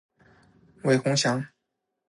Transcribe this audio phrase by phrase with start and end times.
[0.81, 1.45] 韦宏翔